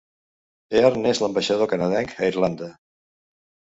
Hearn 0.77 0.95
és 1.09 1.21
l'exambaixador 1.23 1.71
canadenc 1.75 2.17
a 2.17 2.31
Irlanda. 2.33 2.71